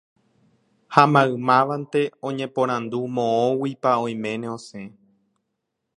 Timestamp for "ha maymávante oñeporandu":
0.93-2.99